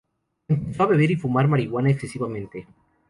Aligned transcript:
Empezó 0.47 0.81
a 0.81 0.85
beber 0.87 1.11
y 1.11 1.15
fumar 1.15 1.47
marihuana 1.47 1.91
excesivamente. 1.91 2.65